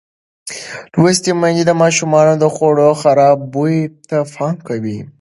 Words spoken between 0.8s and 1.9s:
لوستې میندې د